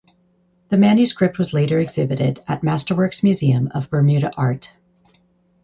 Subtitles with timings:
[0.69, 4.71] The manuscript was later exhibited at Masterworks Museum of Bermuda Art.